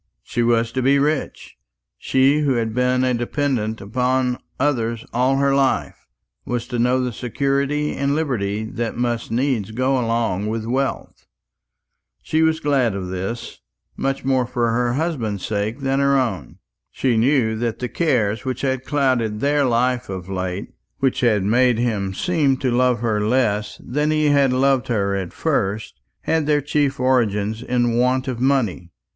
[0.23, 1.57] She was to be rich.
[1.99, 6.07] She who had been a dependant upon others all her life
[6.43, 11.27] was to know the security and liberty that must needs go along with wealth.
[12.23, 13.59] She was glad of this,
[13.95, 16.57] much more for her husband's sake than her own.
[16.89, 21.77] She knew that the cares which had clouded their life of late, which had made
[21.77, 26.59] him seem to love her less than he had loved her at first, had their
[26.59, 28.89] chief origin in want of money.